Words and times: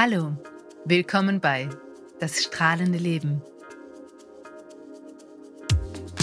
Hallo, 0.00 0.32
willkommen 0.84 1.40
bei 1.40 1.68
Das 2.20 2.44
strahlende 2.44 2.98
Leben. 2.98 3.42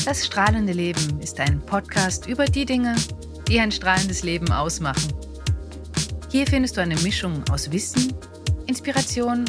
Das 0.06 0.26
strahlende 0.26 0.72
Leben 0.72 1.20
ist 1.20 1.42
ein 1.42 1.60
Podcast 1.60 2.26
über 2.26 2.46
die 2.46 2.64
Dinge, 2.64 2.96
die 3.50 3.60
ein 3.60 3.74
strahlendes 3.74 4.24
Leben 4.24 4.50
ausmachen. 4.50 5.12
Hier 6.32 6.48
findest 6.48 6.78
du 6.78 6.82
eine 6.82 6.96
Mischung 7.02 7.44
aus 7.52 7.70
Wissen, 7.70 8.14
Inspiration, 8.66 9.44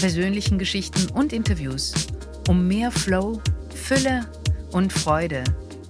persönlichen 0.00 0.56
Geschichten 0.56 1.10
und 1.10 1.32
Interviews, 1.32 1.94
um 2.46 2.68
mehr 2.68 2.92
Flow, 2.92 3.42
Fülle 3.74 4.30
und 4.70 4.92
Freude 4.92 5.42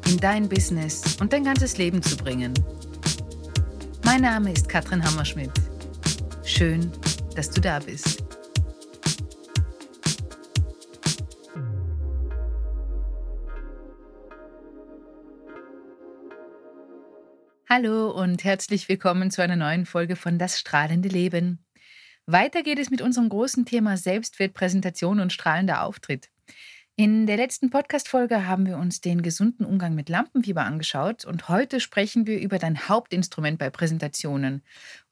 in 0.09 0.16
dein 0.16 0.48
Business 0.48 1.19
und 1.21 1.35
dein 1.35 1.45
ganzes 1.45 1.77
Leben 1.77 2.01
zu 2.01 2.16
bringen. 2.16 2.55
Mein 4.07 4.23
Name 4.23 4.55
ist 4.55 4.71
Katrin 4.71 5.05
Hammerschmidt. 5.05 5.53
Schön, 6.45 6.91
dass 7.35 7.51
du 7.51 7.61
da 7.61 7.79
bist. 7.81 8.25
Hallo 17.68 18.11
und 18.11 18.44
herzlich 18.44 18.89
willkommen 18.89 19.32
zu 19.32 19.43
einer 19.43 19.57
neuen 19.57 19.85
Folge 19.85 20.14
von 20.14 20.39
Das 20.39 20.61
strahlende 20.61 21.08
Leben. 21.08 21.64
Weiter 22.27 22.63
geht 22.63 22.79
es 22.79 22.91
mit 22.91 23.03
unserem 23.03 23.29
großen 23.29 23.66
Thema 23.66 23.96
Selbstwertpräsentation 23.96 25.19
und 25.19 25.32
strahlender 25.32 25.82
Auftritt. 25.82 26.30
In 26.96 27.27
der 27.27 27.36
letzten 27.36 27.71
Podcast-Folge 27.71 28.46
haben 28.46 28.66
wir 28.66 28.79
uns 28.79 29.00
den 29.00 29.22
gesunden 29.22 29.66
Umgang 29.66 29.96
mit 29.96 30.08
Lampenfieber 30.08 30.63
angeschaut 30.63 31.25
und 31.25 31.49
heute 31.49 31.80
sprechen 31.80 32.28
wir 32.28 32.39
über 32.39 32.61
dein 32.61 32.89
Hauptinstrument 32.89 33.58
bei 33.58 33.69
Präsentationen 33.69 34.62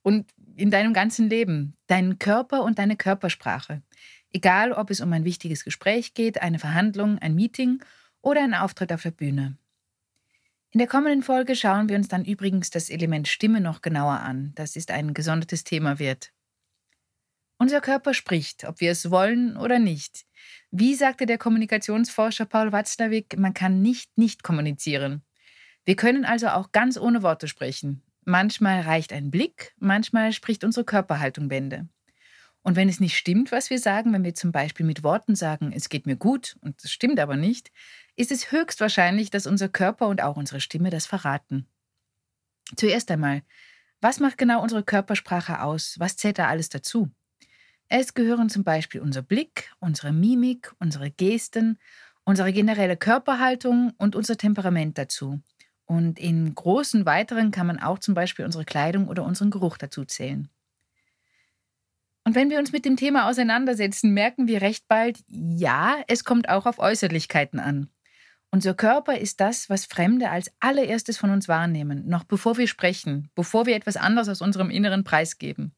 und 0.02 0.30
in 0.56 0.70
deinem 0.70 0.92
ganzen 0.92 1.28
Leben, 1.28 1.76
deinen 1.86 2.18
Körper 2.18 2.62
und 2.62 2.78
deine 2.78 2.96
Körpersprache. 2.96 3.82
Egal, 4.32 4.72
ob 4.72 4.90
es 4.90 5.00
um 5.00 5.12
ein 5.12 5.24
wichtiges 5.24 5.64
Gespräch 5.64 6.14
geht, 6.14 6.40
eine 6.40 6.58
Verhandlung, 6.58 7.18
ein 7.18 7.34
Meeting 7.34 7.82
oder 8.22 8.42
einen 8.42 8.54
Auftritt 8.54 8.92
auf 8.92 9.02
der 9.02 9.10
Bühne. 9.10 9.58
In 10.70 10.78
der 10.78 10.88
kommenden 10.88 11.22
Folge 11.22 11.54
schauen 11.54 11.90
wir 11.90 11.96
uns 11.96 12.08
dann 12.08 12.24
übrigens 12.24 12.70
das 12.70 12.88
Element 12.88 13.28
Stimme 13.28 13.60
noch 13.60 13.82
genauer 13.82 14.20
an. 14.20 14.52
Das 14.54 14.74
ist 14.74 14.90
ein 14.90 15.12
gesondertes 15.12 15.64
Thema 15.64 15.98
wert. 15.98 16.32
Unser 17.58 17.80
Körper 17.80 18.14
spricht, 18.14 18.64
ob 18.64 18.80
wir 18.80 18.90
es 18.90 19.10
wollen 19.10 19.56
oder 19.56 19.78
nicht. 19.78 20.24
Wie 20.70 20.94
sagte 20.94 21.26
der 21.26 21.38
Kommunikationsforscher 21.38 22.46
Paul 22.46 22.72
Watzlawick, 22.72 23.38
man 23.38 23.52
kann 23.52 23.82
nicht 23.82 24.16
nicht 24.16 24.42
kommunizieren. 24.42 25.22
Wir 25.84 25.94
können 25.94 26.24
also 26.24 26.48
auch 26.48 26.72
ganz 26.72 26.96
ohne 26.96 27.22
Worte 27.22 27.48
sprechen. 27.48 28.02
Manchmal 28.24 28.82
reicht 28.82 29.12
ein 29.12 29.30
Blick, 29.30 29.74
manchmal 29.78 30.32
spricht 30.32 30.64
unsere 30.64 30.84
Körperhaltung 30.84 31.48
Bände. 31.48 31.88
Und 32.62 32.76
wenn 32.76 32.88
es 32.88 33.00
nicht 33.00 33.16
stimmt, 33.16 33.50
was 33.50 33.70
wir 33.70 33.80
sagen, 33.80 34.12
wenn 34.12 34.22
wir 34.22 34.34
zum 34.34 34.52
Beispiel 34.52 34.86
mit 34.86 35.02
Worten 35.02 35.34
sagen, 35.34 35.72
es 35.72 35.88
geht 35.88 36.06
mir 36.06 36.16
gut, 36.16 36.56
und 36.60 36.82
das 36.84 36.92
stimmt 36.92 37.18
aber 37.18 37.36
nicht, 37.36 37.72
ist 38.14 38.30
es 38.30 38.52
höchstwahrscheinlich, 38.52 39.30
dass 39.30 39.48
unser 39.48 39.68
Körper 39.68 40.06
und 40.06 40.22
auch 40.22 40.36
unsere 40.36 40.60
Stimme 40.60 40.90
das 40.90 41.06
verraten. 41.06 41.66
Zuerst 42.76 43.10
einmal, 43.10 43.42
was 44.00 44.20
macht 44.20 44.38
genau 44.38 44.62
unsere 44.62 44.84
Körpersprache 44.84 45.60
aus? 45.62 45.96
Was 45.98 46.16
zählt 46.16 46.38
da 46.38 46.48
alles 46.48 46.68
dazu? 46.68 47.10
Es 47.88 48.14
gehören 48.14 48.48
zum 48.48 48.64
Beispiel 48.64 49.00
unser 49.00 49.22
Blick, 49.22 49.70
unsere 49.80 50.12
Mimik, 50.12 50.72
unsere 50.78 51.10
Gesten, 51.10 51.78
unsere 52.24 52.52
generelle 52.52 52.96
Körperhaltung 52.96 53.92
und 53.98 54.14
unser 54.16 54.36
Temperament 54.36 54.98
dazu. 54.98 55.42
Und 55.92 56.18
in 56.18 56.54
großen 56.54 57.04
weiteren 57.04 57.50
kann 57.50 57.66
man 57.66 57.78
auch 57.78 57.98
zum 57.98 58.14
Beispiel 58.14 58.46
unsere 58.46 58.64
Kleidung 58.64 59.08
oder 59.08 59.24
unseren 59.24 59.50
Geruch 59.50 59.76
dazu 59.76 60.06
zählen. 60.06 60.48
Und 62.24 62.34
wenn 62.34 62.48
wir 62.48 62.58
uns 62.58 62.72
mit 62.72 62.86
dem 62.86 62.96
Thema 62.96 63.28
auseinandersetzen, 63.28 64.14
merken 64.14 64.48
wir 64.48 64.62
recht 64.62 64.88
bald, 64.88 65.22
ja, 65.28 65.96
es 66.08 66.24
kommt 66.24 66.48
auch 66.48 66.64
auf 66.64 66.78
Äußerlichkeiten 66.78 67.60
an. 67.60 67.90
Unser 68.50 68.72
Körper 68.72 69.18
ist 69.18 69.42
das, 69.42 69.68
was 69.68 69.84
Fremde 69.84 70.30
als 70.30 70.50
allererstes 70.60 71.18
von 71.18 71.28
uns 71.28 71.46
wahrnehmen, 71.46 72.08
noch 72.08 72.24
bevor 72.24 72.56
wir 72.56 72.68
sprechen, 72.68 73.28
bevor 73.34 73.66
wir 73.66 73.76
etwas 73.76 73.98
anderes 73.98 74.30
aus 74.30 74.40
unserem 74.40 74.70
Inneren 74.70 75.04
preisgeben. 75.04 75.74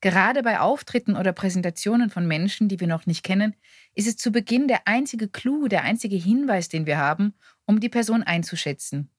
Gerade 0.00 0.42
bei 0.42 0.58
Auftritten 0.58 1.16
oder 1.16 1.34
Präsentationen 1.34 2.08
von 2.08 2.26
Menschen, 2.26 2.68
die 2.68 2.80
wir 2.80 2.88
noch 2.88 3.04
nicht 3.04 3.24
kennen, 3.24 3.54
ist 3.94 4.08
es 4.08 4.16
zu 4.16 4.32
Beginn 4.32 4.68
der 4.68 4.88
einzige 4.88 5.28
Clou, 5.28 5.68
der 5.68 5.82
einzige 5.82 6.16
Hinweis, 6.16 6.70
den 6.70 6.86
wir 6.86 6.96
haben, 6.96 7.34
um 7.66 7.78
die 7.78 7.90
Person 7.90 8.22
einzuschätzen. 8.22 9.10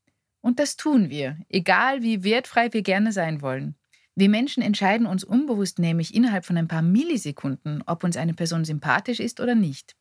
Und 0.41 0.59
das 0.59 0.75
tun 0.75 1.09
wir, 1.09 1.37
egal 1.49 2.01
wie 2.01 2.23
wertfrei 2.23 2.73
wir 2.73 2.81
gerne 2.81 3.11
sein 3.11 3.41
wollen. 3.41 3.75
Wir 4.15 4.29
Menschen 4.29 4.61
entscheiden 4.61 5.07
uns 5.07 5.23
unbewusst 5.23 5.79
nämlich 5.79 6.13
innerhalb 6.13 6.45
von 6.45 6.57
ein 6.57 6.67
paar 6.67 6.81
Millisekunden, 6.81 7.83
ob 7.85 8.03
uns 8.03 8.17
eine 8.17 8.33
Person 8.33 8.65
sympathisch 8.65 9.19
ist 9.19 9.39
oder 9.39 9.55
nicht, 9.55 9.95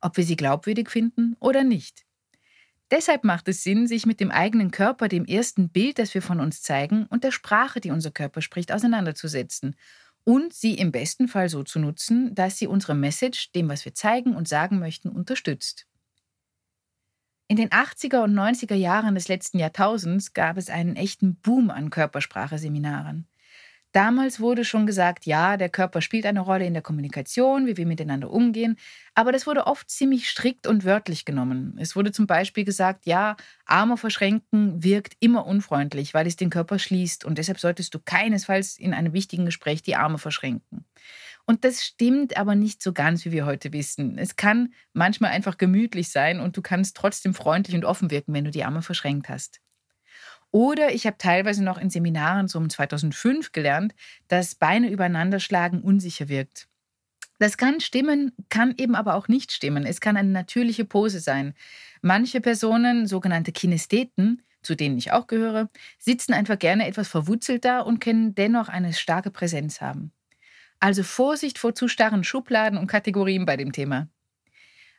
ob 0.00 0.16
wir 0.16 0.24
sie 0.24 0.36
glaubwürdig 0.36 0.90
finden 0.90 1.36
oder 1.40 1.64
nicht. 1.64 2.04
Deshalb 2.90 3.24
macht 3.24 3.48
es 3.48 3.62
Sinn, 3.62 3.86
sich 3.86 4.04
mit 4.04 4.20
dem 4.20 4.30
eigenen 4.30 4.70
Körper, 4.70 5.08
dem 5.08 5.24
ersten 5.24 5.70
Bild, 5.70 5.98
das 5.98 6.12
wir 6.12 6.22
von 6.22 6.38
uns 6.40 6.62
zeigen, 6.62 7.06
und 7.06 7.24
der 7.24 7.32
Sprache, 7.32 7.80
die 7.80 7.90
unser 7.90 8.10
Körper 8.10 8.42
spricht, 8.42 8.70
auseinanderzusetzen 8.70 9.74
und 10.24 10.52
sie 10.52 10.74
im 10.74 10.92
besten 10.92 11.28
Fall 11.28 11.48
so 11.48 11.62
zu 11.62 11.78
nutzen, 11.78 12.34
dass 12.34 12.58
sie 12.58 12.66
unsere 12.66 12.94
Message, 12.94 13.52
dem, 13.52 13.68
was 13.68 13.84
wir 13.84 13.94
zeigen 13.94 14.34
und 14.34 14.48
sagen 14.48 14.78
möchten, 14.78 15.08
unterstützt. 15.08 15.86
In 17.46 17.56
den 17.56 17.68
80er 17.68 18.22
und 18.24 18.34
90er 18.34 18.74
Jahren 18.74 19.14
des 19.14 19.28
letzten 19.28 19.58
Jahrtausends 19.58 20.32
gab 20.32 20.56
es 20.56 20.70
einen 20.70 20.96
echten 20.96 21.36
Boom 21.36 21.68
an 21.70 21.90
Körpersprache-Seminaren. 21.90 23.28
Damals 23.92 24.40
wurde 24.40 24.64
schon 24.64 24.86
gesagt, 24.86 25.24
ja, 25.24 25.56
der 25.56 25.68
Körper 25.68 26.00
spielt 26.00 26.26
eine 26.26 26.40
Rolle 26.40 26.66
in 26.66 26.72
der 26.72 26.82
Kommunikation, 26.82 27.66
wie 27.66 27.76
wir 27.76 27.86
miteinander 27.86 28.30
umgehen, 28.30 28.76
aber 29.14 29.30
das 29.30 29.46
wurde 29.46 29.68
oft 29.68 29.88
ziemlich 29.88 30.28
strikt 30.28 30.66
und 30.66 30.84
wörtlich 30.84 31.24
genommen. 31.24 31.76
Es 31.78 31.94
wurde 31.94 32.10
zum 32.10 32.26
Beispiel 32.26 32.64
gesagt, 32.64 33.06
ja, 33.06 33.36
Arme 33.66 33.96
verschränken 33.98 34.82
wirkt 34.82 35.14
immer 35.20 35.46
unfreundlich, 35.46 36.12
weil 36.12 36.26
es 36.26 36.34
den 36.34 36.50
Körper 36.50 36.80
schließt 36.80 37.24
und 37.24 37.38
deshalb 37.38 37.60
solltest 37.60 37.94
du 37.94 38.00
keinesfalls 38.00 38.78
in 38.78 38.94
einem 38.94 39.12
wichtigen 39.12 39.44
Gespräch 39.44 39.82
die 39.82 39.94
Arme 39.94 40.18
verschränken. 40.18 40.86
Und 41.46 41.64
das 41.64 41.84
stimmt 41.84 42.36
aber 42.36 42.54
nicht 42.54 42.82
so 42.82 42.92
ganz, 42.92 43.24
wie 43.24 43.32
wir 43.32 43.44
heute 43.44 43.72
wissen. 43.72 44.16
Es 44.16 44.36
kann 44.36 44.72
manchmal 44.94 45.30
einfach 45.30 45.58
gemütlich 45.58 46.08
sein 46.10 46.40
und 46.40 46.56
du 46.56 46.62
kannst 46.62 46.96
trotzdem 46.96 47.34
freundlich 47.34 47.76
und 47.76 47.84
offen 47.84 48.10
wirken, 48.10 48.32
wenn 48.32 48.44
du 48.44 48.50
die 48.50 48.64
Arme 48.64 48.80
verschränkt 48.80 49.28
hast. 49.28 49.60
Oder 50.50 50.94
ich 50.94 51.06
habe 51.06 51.18
teilweise 51.18 51.64
noch 51.64 51.78
in 51.78 51.90
Seminaren 51.90 52.48
so 52.48 52.58
um 52.58 52.70
2005 52.70 53.52
gelernt, 53.52 53.94
dass 54.28 54.54
Beine 54.54 54.88
übereinander 54.90 55.40
schlagen 55.40 55.82
unsicher 55.82 56.28
wirkt. 56.28 56.68
Das 57.40 57.56
kann 57.58 57.80
stimmen, 57.80 58.32
kann 58.48 58.74
eben 58.78 58.94
aber 58.94 59.16
auch 59.16 59.28
nicht 59.28 59.52
stimmen. 59.52 59.84
Es 59.84 60.00
kann 60.00 60.16
eine 60.16 60.30
natürliche 60.30 60.84
Pose 60.84 61.18
sein. 61.18 61.54
Manche 62.00 62.40
Personen, 62.40 63.06
sogenannte 63.06 63.50
Kinestheten, 63.50 64.42
zu 64.62 64.76
denen 64.76 64.96
ich 64.96 65.12
auch 65.12 65.26
gehöre, 65.26 65.68
sitzen 65.98 66.32
einfach 66.32 66.58
gerne 66.58 66.86
etwas 66.86 67.08
verwurzelt 67.08 67.64
da 67.64 67.80
und 67.80 68.00
können 68.00 68.34
dennoch 68.34 68.68
eine 68.68 68.92
starke 68.92 69.30
Präsenz 69.30 69.80
haben. 69.80 70.12
Also 70.80 71.02
Vorsicht 71.02 71.58
vor 71.58 71.74
zu 71.74 71.88
starren 71.88 72.24
Schubladen 72.24 72.78
und 72.78 72.86
Kategorien 72.86 73.46
bei 73.46 73.56
dem 73.56 73.72
Thema. 73.72 74.08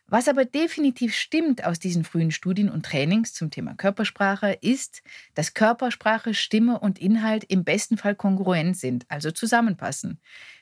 Was 0.08 0.28
aber 0.28 0.44
definitiv 0.44 1.16
stimmt 1.16 1.64
aus 1.64 1.80
diesen 1.80 2.04
frühen 2.04 2.30
Studien 2.30 2.70
und 2.70 2.86
Trainings 2.86 3.34
zum 3.34 3.50
Thema 3.50 3.74
Körpersprache, 3.74 4.56
ist, 4.60 5.02
dass 5.34 5.52
Körpersprache, 5.52 6.32
Stimme 6.32 6.78
und 6.78 7.00
Inhalt 7.00 7.42
im 7.44 7.64
besten 7.64 7.96
Fall 7.96 8.14
kongruent 8.14 8.76
sind, 8.76 9.04
also 9.08 9.32
zusammenpassen. 9.32 10.20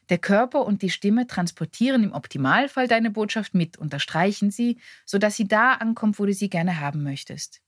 Der 0.08 0.16
Körper 0.16 0.64
und 0.64 0.80
die 0.80 0.88
Stimme 0.88 1.26
transportieren 1.26 2.04
im 2.04 2.12
Optimalfall 2.12 2.88
deine 2.88 3.10
Botschaft 3.10 3.54
mit, 3.54 3.76
unterstreichen 3.76 4.50
sie, 4.50 4.78
sodass 5.04 5.36
sie 5.36 5.46
da 5.46 5.74
ankommt, 5.74 6.18
wo 6.18 6.24
du 6.24 6.32
sie 6.32 6.48
gerne 6.48 6.80
haben 6.80 7.02
möchtest. 7.02 7.60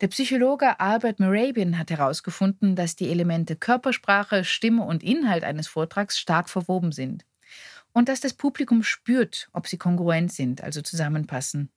Der 0.00 0.08
Psychologe 0.08 0.78
Albert 0.78 1.18
Merabian 1.18 1.76
hat 1.76 1.90
herausgefunden, 1.90 2.76
dass 2.76 2.94
die 2.94 3.10
Elemente 3.10 3.56
Körpersprache, 3.56 4.44
Stimme 4.44 4.84
und 4.84 5.02
Inhalt 5.02 5.42
eines 5.42 5.66
Vortrags 5.66 6.20
stark 6.20 6.48
verwoben 6.48 6.92
sind 6.92 7.26
und 7.92 8.08
dass 8.08 8.20
das 8.20 8.32
Publikum 8.32 8.84
spürt, 8.84 9.48
ob 9.52 9.66
sie 9.66 9.76
kongruent 9.76 10.32
sind, 10.32 10.62
also 10.62 10.82
zusammenpassen. 10.82 11.70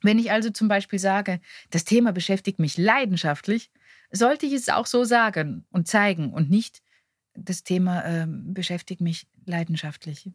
Wenn 0.00 0.18
ich 0.18 0.32
also 0.32 0.50
zum 0.50 0.66
Beispiel 0.66 0.98
sage, 0.98 1.40
das 1.70 1.84
Thema 1.84 2.12
beschäftigt 2.12 2.58
mich 2.58 2.76
leidenschaftlich, 2.78 3.70
sollte 4.10 4.46
ich 4.46 4.54
es 4.54 4.68
auch 4.68 4.86
so 4.86 5.04
sagen 5.04 5.64
und 5.70 5.86
zeigen 5.86 6.32
und 6.32 6.50
nicht, 6.50 6.82
das 7.34 7.62
Thema 7.62 8.04
äh, 8.04 8.26
beschäftigt 8.28 9.00
mich 9.00 9.28
leidenschaftlich. 9.46 10.32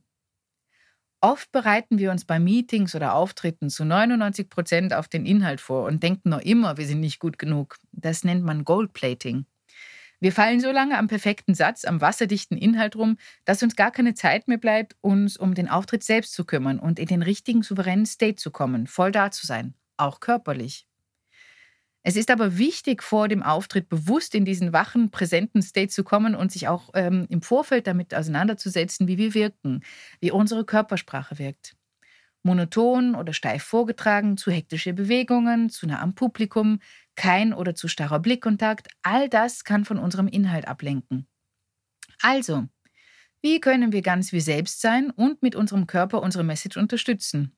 Oft 1.19 1.51
bereiten 1.51 1.97
wir 1.97 2.11
uns 2.11 2.25
bei 2.25 2.39
Meetings 2.39 2.93
oder 2.93 3.15
Auftritten 3.15 3.69
zu 3.71 3.85
99 3.85 4.49
Prozent 4.49 4.93
auf 4.93 5.07
den 5.07 5.25
Inhalt 5.25 5.59
vor 5.61 5.85
und 5.85 6.03
denken 6.03 6.29
noch 6.29 6.41
immer, 6.41 6.77
wir 6.77 6.85
sind 6.85 6.99
nicht 6.99 7.19
gut 7.19 7.39
genug. 7.39 7.77
Das 7.91 8.23
nennt 8.23 8.43
man 8.43 8.63
Goldplating. 8.63 9.45
Wir 10.19 10.31
fallen 10.31 10.59
so 10.59 10.71
lange 10.71 10.97
am 10.97 11.07
perfekten 11.07 11.53
Satz, 11.53 11.85
am 11.85 12.01
wasserdichten 12.01 12.57
Inhalt 12.57 12.95
rum, 12.95 13.17
dass 13.45 13.61
uns 13.61 13.75
gar 13.75 13.91
keine 13.91 14.13
Zeit 14.13 14.47
mehr 14.47 14.57
bleibt, 14.57 14.95
uns 15.01 15.37
um 15.37 15.53
den 15.53 15.69
Auftritt 15.69 16.03
selbst 16.03 16.33
zu 16.33 16.45
kümmern 16.45 16.79
und 16.79 16.99
in 16.99 17.07
den 17.07 17.21
richtigen 17.21 17.61
souveränen 17.61 18.05
State 18.05 18.35
zu 18.35 18.49
kommen, 18.51 18.87
voll 18.87 19.11
da 19.11 19.29
zu 19.31 19.45
sein, 19.45 19.75
auch 19.97 20.19
körperlich. 20.19 20.86
Es 22.07 22.15
ist 22.15 22.31
aber 22.31 22.57
wichtig, 22.57 23.03
vor 23.03 23.27
dem 23.27 23.43
Auftritt 23.43 23.89
bewusst 23.89 24.33
in 24.33 24.45
diesen 24.45 24.71
wachen, 24.71 25.11
präsenten 25.11 25.61
State 25.61 25.89
zu 25.89 26.05
kommen 26.05 26.35
und 26.35 26.53
sich 26.53 26.69
auch 26.69 26.91
ähm, 26.93 27.25
im 27.27 27.41
Vorfeld 27.41 27.85
damit 27.85 28.15
auseinanderzusetzen, 28.15 29.09
wie 29.09 29.17
wir 29.17 29.33
wirken, 29.33 29.83
wie 30.21 30.31
unsere 30.31 30.63
Körpersprache 30.63 31.37
wirkt. 31.37 31.75
Monoton 32.43 33.13
oder 33.13 33.33
steif 33.33 33.61
vorgetragen, 33.63 34.37
zu 34.37 34.51
hektische 34.51 34.93
Bewegungen, 34.93 35.69
zu 35.69 35.85
nah 35.85 36.01
am 36.01 36.15
Publikum, 36.15 36.79
kein 37.17 37.53
oder 37.53 37.75
zu 37.75 37.89
starrer 37.89 38.19
Blickkontakt, 38.21 38.87
all 39.01 39.27
das 39.27 39.65
kann 39.65 39.83
von 39.83 39.99
unserem 39.99 40.29
Inhalt 40.29 40.65
ablenken. 40.65 41.27
Also, 42.21 42.69
wie 43.41 43.59
können 43.59 43.91
wir 43.91 44.01
ganz 44.01 44.31
wir 44.31 44.41
selbst 44.41 44.79
sein 44.79 45.11
und 45.11 45.43
mit 45.43 45.55
unserem 45.55 45.87
Körper 45.87 46.21
unsere 46.21 46.45
Message 46.45 46.77
unterstützen? 46.77 47.57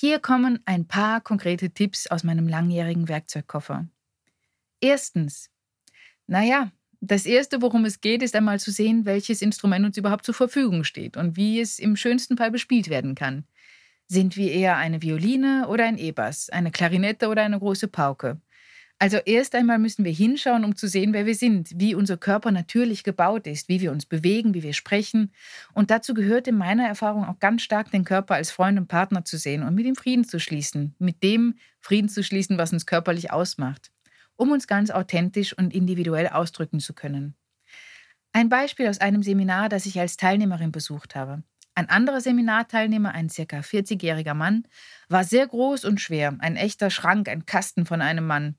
Hier 0.00 0.20
kommen 0.20 0.60
ein 0.64 0.86
paar 0.86 1.20
konkrete 1.20 1.70
Tipps 1.70 2.06
aus 2.06 2.22
meinem 2.22 2.46
langjährigen 2.46 3.08
Werkzeugkoffer. 3.08 3.88
Erstens, 4.80 5.50
naja, 6.28 6.70
das 7.00 7.26
Erste, 7.26 7.62
worum 7.62 7.84
es 7.84 8.00
geht, 8.00 8.22
ist 8.22 8.36
einmal 8.36 8.60
zu 8.60 8.70
sehen, 8.70 9.06
welches 9.06 9.42
Instrument 9.42 9.84
uns 9.84 9.96
überhaupt 9.96 10.24
zur 10.24 10.34
Verfügung 10.34 10.84
steht 10.84 11.16
und 11.16 11.36
wie 11.36 11.58
es 11.58 11.80
im 11.80 11.96
schönsten 11.96 12.36
Fall 12.36 12.52
bespielt 12.52 12.90
werden 12.90 13.16
kann. 13.16 13.44
Sind 14.06 14.36
wir 14.36 14.52
eher 14.52 14.76
eine 14.76 15.02
Violine 15.02 15.66
oder 15.66 15.86
ein 15.86 15.98
E-Bass, 15.98 16.48
eine 16.48 16.70
Klarinette 16.70 17.26
oder 17.26 17.42
eine 17.42 17.58
große 17.58 17.88
Pauke? 17.88 18.40
Also 19.00 19.18
erst 19.18 19.54
einmal 19.54 19.78
müssen 19.78 20.04
wir 20.04 20.12
hinschauen, 20.12 20.64
um 20.64 20.74
zu 20.74 20.88
sehen, 20.88 21.12
wer 21.12 21.24
wir 21.24 21.36
sind, 21.36 21.70
wie 21.76 21.94
unser 21.94 22.16
Körper 22.16 22.50
natürlich 22.50 23.04
gebaut 23.04 23.46
ist, 23.46 23.68
wie 23.68 23.80
wir 23.80 23.92
uns 23.92 24.06
bewegen, 24.06 24.54
wie 24.54 24.64
wir 24.64 24.72
sprechen. 24.72 25.32
Und 25.72 25.92
dazu 25.92 26.14
gehört 26.14 26.48
in 26.48 26.58
meiner 26.58 26.88
Erfahrung 26.88 27.24
auch 27.24 27.38
ganz 27.38 27.62
stark, 27.62 27.92
den 27.92 28.04
Körper 28.04 28.34
als 28.34 28.50
Freund 28.50 28.76
und 28.76 28.88
Partner 28.88 29.24
zu 29.24 29.38
sehen 29.38 29.62
und 29.62 29.76
mit 29.76 29.86
ihm 29.86 29.94
Frieden 29.94 30.24
zu 30.24 30.40
schließen, 30.40 30.96
mit 30.98 31.22
dem 31.22 31.54
Frieden 31.80 32.08
zu 32.08 32.24
schließen, 32.24 32.58
was 32.58 32.72
uns 32.72 32.86
körperlich 32.86 33.30
ausmacht, 33.30 33.92
um 34.34 34.50
uns 34.50 34.66
ganz 34.66 34.90
authentisch 34.90 35.56
und 35.56 35.72
individuell 35.72 36.26
ausdrücken 36.26 36.80
zu 36.80 36.92
können. 36.92 37.36
Ein 38.32 38.48
Beispiel 38.48 38.88
aus 38.88 39.00
einem 39.00 39.22
Seminar, 39.22 39.68
das 39.68 39.86
ich 39.86 40.00
als 40.00 40.16
Teilnehmerin 40.16 40.72
besucht 40.72 41.14
habe. 41.14 41.44
Ein 41.76 41.88
anderer 41.88 42.20
Seminarteilnehmer, 42.20 43.12
ein 43.12 43.28
circa 43.28 43.60
40-jähriger 43.60 44.34
Mann, 44.34 44.66
war 45.08 45.22
sehr 45.22 45.46
groß 45.46 45.84
und 45.84 46.00
schwer, 46.00 46.36
ein 46.40 46.56
echter 46.56 46.90
Schrank, 46.90 47.28
ein 47.28 47.46
Kasten 47.46 47.86
von 47.86 48.02
einem 48.02 48.26
Mann. 48.26 48.56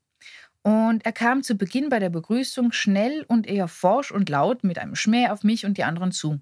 Und 0.62 1.04
er 1.06 1.12
kam 1.12 1.42
zu 1.42 1.54
Beginn 1.54 1.88
bei 1.88 1.98
der 1.98 2.10
Begrüßung 2.10 2.72
schnell 2.72 3.24
und 3.28 3.46
eher 3.46 3.68
forsch 3.68 4.10
und 4.10 4.28
laut 4.28 4.62
mit 4.62 4.78
einem 4.78 4.94
Schmäh 4.94 5.28
auf 5.28 5.42
mich 5.42 5.64
und 5.64 5.78
die 5.78 5.84
anderen 5.84 6.12
zu. 6.12 6.40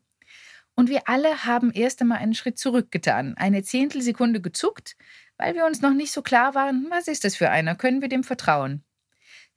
Und 0.74 0.88
wir 0.88 1.08
alle 1.08 1.44
haben 1.44 1.72
erst 1.72 2.00
einmal 2.00 2.18
einen 2.18 2.34
Schritt 2.34 2.58
zurückgetan, 2.58 3.36
eine 3.36 3.62
Zehntelsekunde 3.62 4.40
gezuckt, 4.40 4.96
weil 5.36 5.54
wir 5.54 5.66
uns 5.66 5.82
noch 5.82 5.92
nicht 5.92 6.12
so 6.12 6.22
klar 6.22 6.54
waren, 6.54 6.86
was 6.90 7.08
ist 7.08 7.24
das 7.24 7.36
für 7.36 7.50
einer, 7.50 7.74
können 7.74 8.00
wir 8.00 8.08
dem 8.08 8.24
vertrauen. 8.24 8.84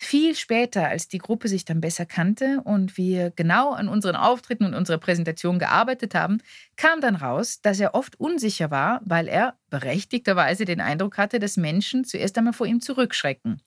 Viel 0.03 0.35
später, 0.35 0.87
als 0.87 1.07
die 1.07 1.19
Gruppe 1.19 1.47
sich 1.47 1.63
dann 1.63 1.79
besser 1.79 2.07
kannte 2.07 2.61
und 2.63 2.97
wir 2.97 3.29
genau 3.29 3.71
an 3.71 3.87
unseren 3.87 4.15
Auftritten 4.15 4.65
und 4.65 4.73
unserer 4.73 4.97
Präsentation 4.97 5.59
gearbeitet 5.59 6.15
haben, 6.15 6.39
kam 6.75 7.01
dann 7.01 7.15
raus, 7.15 7.61
dass 7.61 7.79
er 7.79 7.93
oft 7.93 8.19
unsicher 8.19 8.71
war, 8.71 9.01
weil 9.05 9.27
er 9.27 9.59
berechtigterweise 9.69 10.65
den 10.65 10.81
Eindruck 10.81 11.19
hatte, 11.19 11.37
dass 11.37 11.55
Menschen 11.55 12.03
zuerst 12.03 12.35
einmal 12.35 12.53
vor 12.53 12.65
ihm 12.65 12.81
zurückschrecken. 12.81 13.61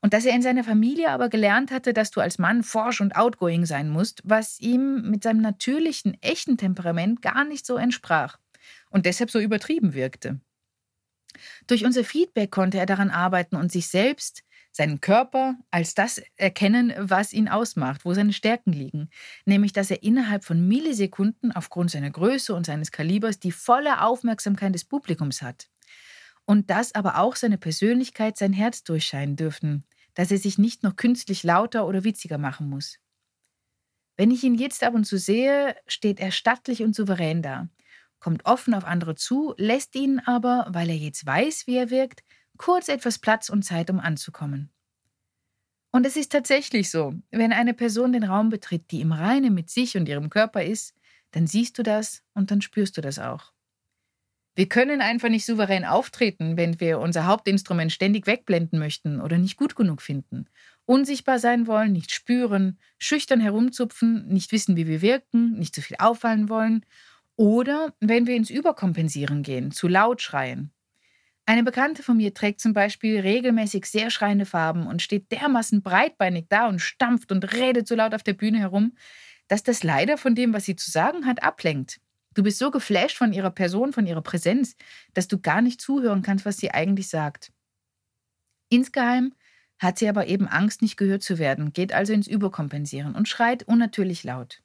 Und 0.00 0.14
dass 0.14 0.24
er 0.24 0.34
in 0.34 0.42
seiner 0.42 0.62
Familie 0.62 1.10
aber 1.10 1.28
gelernt 1.28 1.70
hatte, 1.70 1.92
dass 1.92 2.10
du 2.10 2.20
als 2.20 2.38
Mann 2.38 2.62
forsch 2.62 3.00
und 3.00 3.16
outgoing 3.16 3.66
sein 3.66 3.88
musst, 3.88 4.20
was 4.24 4.60
ihm 4.60 5.10
mit 5.10 5.24
seinem 5.24 5.40
natürlichen, 5.40 6.16
echten 6.22 6.56
Temperament 6.56 7.20
gar 7.20 7.44
nicht 7.44 7.66
so 7.66 7.76
entsprach 7.76 8.38
und 8.90 9.06
deshalb 9.06 9.30
so 9.30 9.40
übertrieben 9.40 9.94
wirkte. 9.94 10.40
Durch 11.66 11.84
unser 11.84 12.04
Feedback 12.04 12.50
konnte 12.50 12.78
er 12.78 12.86
daran 12.86 13.10
arbeiten 13.10 13.56
und 13.56 13.70
sich 13.72 13.88
selbst, 13.88 14.42
seinen 14.70 15.00
Körper 15.00 15.56
als 15.70 15.94
das 15.94 16.22
erkennen, 16.36 16.92
was 16.98 17.32
ihn 17.32 17.48
ausmacht, 17.48 18.04
wo 18.04 18.14
seine 18.14 18.32
Stärken 18.32 18.72
liegen, 18.72 19.10
nämlich 19.44 19.72
dass 19.72 19.90
er 19.90 20.02
innerhalb 20.02 20.44
von 20.44 20.66
Millisekunden 20.68 21.52
aufgrund 21.52 21.90
seiner 21.90 22.10
Größe 22.10 22.54
und 22.54 22.66
seines 22.66 22.92
Kalibers 22.92 23.40
die 23.40 23.52
volle 23.52 24.02
Aufmerksamkeit 24.02 24.74
des 24.74 24.84
Publikums 24.84 25.42
hat 25.42 25.68
und 26.48 26.70
dass 26.70 26.94
aber 26.94 27.18
auch 27.18 27.36
seine 27.36 27.58
Persönlichkeit 27.58 28.38
sein 28.38 28.54
Herz 28.54 28.82
durchscheinen 28.82 29.36
dürfen, 29.36 29.84
dass 30.14 30.30
er 30.30 30.38
sich 30.38 30.56
nicht 30.56 30.82
noch 30.82 30.96
künstlich 30.96 31.42
lauter 31.42 31.86
oder 31.86 32.04
witziger 32.04 32.38
machen 32.38 32.70
muss. 32.70 32.98
Wenn 34.16 34.30
ich 34.30 34.42
ihn 34.42 34.54
jetzt 34.54 34.82
ab 34.82 34.94
und 34.94 35.04
zu 35.04 35.18
sehe, 35.18 35.76
steht 35.86 36.18
er 36.20 36.30
stattlich 36.30 36.82
und 36.82 36.96
souverän 36.96 37.42
da, 37.42 37.68
kommt 38.18 38.46
offen 38.46 38.72
auf 38.72 38.86
andere 38.86 39.14
zu, 39.14 39.52
lässt 39.58 39.94
ihnen 39.94 40.20
aber, 40.20 40.66
weil 40.70 40.88
er 40.88 40.96
jetzt 40.96 41.26
weiß, 41.26 41.66
wie 41.66 41.76
er 41.76 41.90
wirkt, 41.90 42.24
kurz 42.56 42.88
etwas 42.88 43.18
Platz 43.18 43.50
und 43.50 43.62
Zeit, 43.62 43.90
um 43.90 44.00
anzukommen. 44.00 44.70
Und 45.90 46.06
es 46.06 46.16
ist 46.16 46.32
tatsächlich 46.32 46.90
so, 46.90 47.12
wenn 47.30 47.52
eine 47.52 47.74
Person 47.74 48.12
den 48.14 48.24
Raum 48.24 48.48
betritt, 48.48 48.90
die 48.90 49.02
im 49.02 49.12
Reinen 49.12 49.52
mit 49.52 49.68
sich 49.68 49.98
und 49.98 50.08
ihrem 50.08 50.30
Körper 50.30 50.64
ist, 50.64 50.94
dann 51.32 51.46
siehst 51.46 51.76
du 51.76 51.82
das 51.82 52.22
und 52.32 52.50
dann 52.50 52.62
spürst 52.62 52.96
du 52.96 53.02
das 53.02 53.18
auch. 53.18 53.52
Wir 54.58 54.68
können 54.68 55.00
einfach 55.00 55.28
nicht 55.28 55.46
souverän 55.46 55.84
auftreten, 55.84 56.56
wenn 56.56 56.80
wir 56.80 56.98
unser 56.98 57.26
Hauptinstrument 57.26 57.92
ständig 57.92 58.26
wegblenden 58.26 58.80
möchten 58.80 59.20
oder 59.20 59.38
nicht 59.38 59.56
gut 59.56 59.76
genug 59.76 60.02
finden. 60.02 60.46
Unsichtbar 60.84 61.38
sein 61.38 61.68
wollen, 61.68 61.92
nicht 61.92 62.10
spüren, 62.10 62.76
schüchtern 62.98 63.38
herumzupfen, 63.38 64.26
nicht 64.26 64.50
wissen, 64.50 64.74
wie 64.74 64.88
wir 64.88 65.00
wirken, 65.00 65.56
nicht 65.60 65.76
zu 65.76 65.80
viel 65.80 65.96
auffallen 66.00 66.48
wollen. 66.48 66.84
Oder 67.36 67.94
wenn 68.00 68.26
wir 68.26 68.34
ins 68.34 68.50
Überkompensieren 68.50 69.44
gehen, 69.44 69.70
zu 69.70 69.86
laut 69.86 70.22
schreien. 70.22 70.72
Eine 71.46 71.62
Bekannte 71.62 72.02
von 72.02 72.16
mir 72.16 72.34
trägt 72.34 72.58
zum 72.58 72.72
Beispiel 72.72 73.20
regelmäßig 73.20 73.86
sehr 73.86 74.10
schreiende 74.10 74.44
Farben 74.44 74.88
und 74.88 75.02
steht 75.02 75.30
dermaßen 75.30 75.82
breitbeinig 75.82 76.46
da 76.48 76.66
und 76.66 76.80
stampft 76.80 77.30
und 77.30 77.52
redet 77.52 77.86
so 77.86 77.94
laut 77.94 78.12
auf 78.12 78.24
der 78.24 78.34
Bühne 78.34 78.58
herum, 78.58 78.96
dass 79.46 79.62
das 79.62 79.84
leider 79.84 80.18
von 80.18 80.34
dem, 80.34 80.52
was 80.52 80.64
sie 80.64 80.74
zu 80.74 80.90
sagen 80.90 81.26
hat, 81.26 81.44
ablenkt. 81.44 82.00
Du 82.34 82.42
bist 82.42 82.58
so 82.58 82.70
geflasht 82.70 83.16
von 83.16 83.32
ihrer 83.32 83.50
Person, 83.50 83.92
von 83.92 84.06
ihrer 84.06 84.22
Präsenz, 84.22 84.76
dass 85.14 85.28
du 85.28 85.40
gar 85.40 85.62
nicht 85.62 85.80
zuhören 85.80 86.22
kannst, 86.22 86.44
was 86.44 86.58
sie 86.58 86.70
eigentlich 86.70 87.08
sagt. 87.08 87.52
Insgeheim 88.68 89.34
hat 89.78 89.98
sie 89.98 90.08
aber 90.08 90.26
eben 90.26 90.46
Angst, 90.48 90.82
nicht 90.82 90.96
gehört 90.96 91.22
zu 91.22 91.38
werden, 91.38 91.72
geht 91.72 91.92
also 91.92 92.12
ins 92.12 92.26
Überkompensieren 92.26 93.14
und 93.14 93.28
schreit 93.28 93.62
unnatürlich 93.62 94.24
laut. 94.24 94.62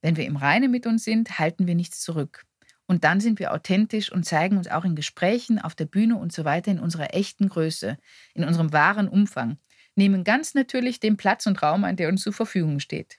Wenn 0.00 0.16
wir 0.16 0.24
im 0.24 0.36
Reinen 0.36 0.70
mit 0.70 0.86
uns 0.86 1.04
sind, 1.04 1.38
halten 1.38 1.66
wir 1.66 1.74
nichts 1.74 2.00
zurück. 2.00 2.44
Und 2.86 3.04
dann 3.04 3.20
sind 3.20 3.38
wir 3.38 3.52
authentisch 3.52 4.10
und 4.10 4.24
zeigen 4.24 4.56
uns 4.56 4.68
auch 4.68 4.84
in 4.84 4.96
Gesprächen, 4.96 5.60
auf 5.60 5.74
der 5.74 5.86
Bühne 5.86 6.16
und 6.16 6.32
so 6.32 6.44
weiter 6.44 6.70
in 6.70 6.80
unserer 6.80 7.14
echten 7.14 7.48
Größe, 7.48 7.96
in 8.34 8.44
unserem 8.44 8.72
wahren 8.72 9.08
Umfang, 9.08 9.58
nehmen 9.94 10.24
ganz 10.24 10.54
natürlich 10.54 10.98
den 11.00 11.16
Platz 11.16 11.46
und 11.46 11.62
Raum 11.62 11.84
ein, 11.84 11.96
der 11.96 12.08
uns 12.08 12.22
zur 12.22 12.32
Verfügung 12.32 12.80
steht. 12.80 13.18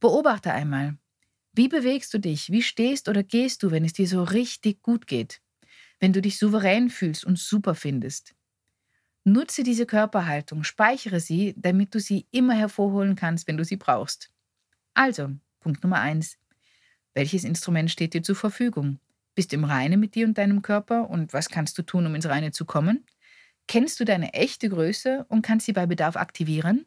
Beobachte 0.00 0.52
einmal, 0.52 0.96
wie 1.54 1.68
bewegst 1.68 2.12
du 2.14 2.18
dich? 2.18 2.50
Wie 2.50 2.62
stehst 2.62 3.08
oder 3.08 3.22
gehst 3.22 3.62
du, 3.62 3.70
wenn 3.70 3.84
es 3.84 3.92
dir 3.92 4.06
so 4.08 4.22
richtig 4.22 4.82
gut 4.82 5.06
geht? 5.06 5.40
Wenn 6.00 6.12
du 6.12 6.22
dich 6.22 6.38
souverän 6.38 6.90
fühlst 6.90 7.24
und 7.24 7.38
super 7.38 7.74
findest? 7.74 8.34
Nutze 9.24 9.62
diese 9.62 9.86
Körperhaltung, 9.86 10.64
speichere 10.64 11.20
sie, 11.20 11.54
damit 11.56 11.94
du 11.94 12.00
sie 12.00 12.26
immer 12.32 12.54
hervorholen 12.54 13.16
kannst, 13.16 13.46
wenn 13.48 13.56
du 13.56 13.64
sie 13.64 13.76
brauchst. 13.76 14.30
Also, 14.94 15.30
Punkt 15.60 15.82
Nummer 15.84 16.00
eins: 16.00 16.38
Welches 17.14 17.44
Instrument 17.44 17.90
steht 17.90 18.14
dir 18.14 18.22
zur 18.22 18.36
Verfügung? 18.36 19.00
Bist 19.34 19.52
du 19.52 19.56
im 19.56 19.64
Reine 19.64 19.96
mit 19.96 20.14
dir 20.14 20.26
und 20.26 20.38
deinem 20.38 20.62
Körper 20.62 21.10
und 21.10 21.32
was 21.32 21.48
kannst 21.50 21.78
du 21.78 21.82
tun, 21.82 22.06
um 22.06 22.14
ins 22.14 22.26
Reine 22.28 22.52
zu 22.52 22.64
kommen? 22.66 23.06
Kennst 23.68 24.00
du 24.00 24.04
deine 24.04 24.34
echte 24.34 24.68
Größe 24.68 25.26
und 25.28 25.42
kannst 25.42 25.66
sie 25.66 25.72
bei 25.72 25.86
Bedarf 25.86 26.16
aktivieren? 26.16 26.86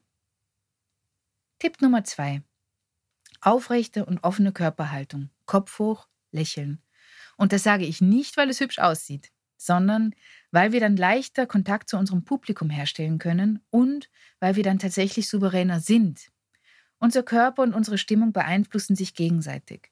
Tipp 1.60 1.82
Nummer 1.82 2.04
zwei: 2.06 2.44
Aufrechte 3.46 4.06
und 4.06 4.24
offene 4.24 4.52
Körperhaltung, 4.52 5.30
Kopf 5.46 5.78
hoch, 5.78 6.08
lächeln. 6.32 6.82
Und 7.38 7.54
das 7.54 7.62
sage 7.62 7.86
ich 7.86 8.02
nicht, 8.02 8.38
weil 8.38 8.50
es 8.50 8.60
hübsch 8.60 8.80
aussieht, 8.80 9.32
sondern 9.56 10.16
weil 10.52 10.72
wir 10.72 10.80
dann 10.80 10.98
leichter 10.98 11.46
Kontakt 11.46 11.90
zu 11.90 11.98
unserem 11.98 12.24
Publikum 12.24 12.72
herstellen 12.72 13.20
können 13.20 13.60
und 13.70 14.10
weil 14.40 14.56
wir 14.56 14.64
dann 14.64 14.80
tatsächlich 14.80 15.30
souveräner 15.30 15.80
sind. 15.80 16.32
Unser 16.98 17.22
Körper 17.22 17.62
und 17.62 17.76
unsere 17.76 18.00
Stimmung 18.00 18.34
beeinflussen 18.34 18.96
sich 18.96 19.14
gegenseitig. 19.14 19.92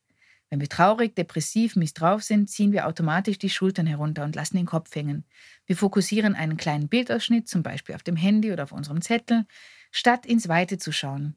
Wenn 0.49 0.59
wir 0.59 0.69
traurig, 0.69 1.15
depressiv, 1.15 1.75
mies 1.75 1.93
drauf 1.93 2.23
sind, 2.23 2.49
ziehen 2.49 2.71
wir 2.71 2.87
automatisch 2.87 3.37
die 3.37 3.49
Schultern 3.49 3.85
herunter 3.85 4.23
und 4.23 4.35
lassen 4.35 4.57
den 4.57 4.65
Kopf 4.65 4.95
hängen. 4.95 5.25
Wir 5.67 5.75
fokussieren 5.75 6.33
einen 6.33 6.57
kleinen 6.57 6.89
Bildausschnitt, 6.89 7.47
zum 7.47 7.61
Beispiel 7.61 7.93
auf 7.93 8.03
dem 8.03 8.15
Handy 8.15 8.51
oder 8.51 8.63
auf 8.63 8.71
unserem 8.71 9.01
Zettel, 9.01 9.45
statt 9.91 10.25
ins 10.25 10.47
Weite 10.47 10.79
zu 10.79 10.91
schauen 10.91 11.35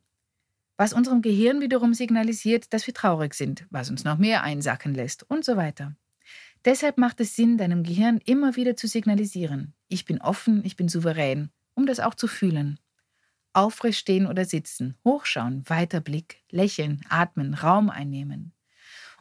was 0.76 0.92
unserem 0.92 1.22
Gehirn 1.22 1.60
wiederum 1.60 1.94
signalisiert, 1.94 2.72
dass 2.72 2.86
wir 2.86 2.94
traurig 2.94 3.34
sind, 3.34 3.66
was 3.70 3.90
uns 3.90 4.04
noch 4.04 4.18
mehr 4.18 4.42
einsacken 4.42 4.94
lässt 4.94 5.28
und 5.28 5.44
so 5.44 5.56
weiter. 5.56 5.96
Deshalb 6.64 6.98
macht 6.98 7.20
es 7.20 7.36
Sinn, 7.36 7.58
deinem 7.58 7.82
Gehirn 7.82 8.18
immer 8.24 8.56
wieder 8.56 8.76
zu 8.76 8.88
signalisieren, 8.88 9.74
ich 9.88 10.04
bin 10.04 10.20
offen, 10.20 10.64
ich 10.64 10.76
bin 10.76 10.88
souverän, 10.88 11.50
um 11.74 11.86
das 11.86 12.00
auch 12.00 12.14
zu 12.14 12.26
fühlen. 12.26 12.80
Aufrecht 13.52 13.98
stehen 13.98 14.26
oder 14.26 14.44
sitzen, 14.44 14.96
hochschauen, 15.04 15.62
weiter 15.68 16.00
Blick, 16.00 16.42
lächeln, 16.50 17.00
atmen, 17.08 17.54
Raum 17.54 17.88
einnehmen. 17.88 18.52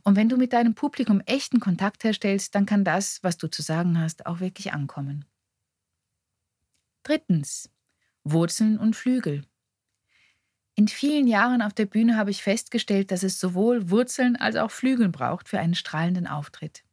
Und 0.03 0.15
wenn 0.15 0.29
du 0.29 0.37
mit 0.37 0.53
deinem 0.53 0.75
Publikum 0.75 1.21
echten 1.21 1.59
Kontakt 1.59 2.03
herstellst, 2.03 2.53
dann 2.53 2.65
kann 2.65 2.83
das, 2.83 3.23
was 3.23 3.37
du 3.37 3.47
zu 3.47 3.61
sagen 3.61 3.99
hast, 3.99 4.25
auch 4.25 4.39
wirklich 4.39 4.73
ankommen. 4.73 5.25
Drittens. 7.03 7.69
Wurzeln 8.23 8.79
und 8.79 8.95
Flügel. 8.95 9.45
In 10.77 10.89
vielen 10.89 11.25
Jahren 11.25 11.61
auf 11.61 11.73
der 11.73 11.85
Bühne 11.85 12.17
habe 12.17 12.31
ich 12.31 12.43
festgestellt, 12.43 13.09
dass 13.09 13.23
es 13.23 13.39
sowohl 13.39 13.89
Wurzeln 13.89 14.35
als 14.35 14.57
auch 14.57 14.71
Flügel 14.71 15.07
braucht 15.07 15.47
für 15.47 15.57
einen 15.57 15.73
strahlenden 15.73 16.27
Auftritt. 16.27 16.83